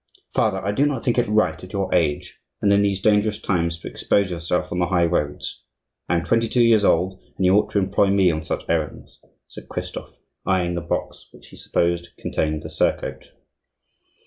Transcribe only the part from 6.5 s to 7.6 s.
years old, and you